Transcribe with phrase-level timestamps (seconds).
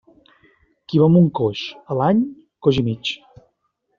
[0.93, 1.61] Qui va amb un coix,
[1.95, 2.23] a l'any,
[2.69, 3.15] coix i mig.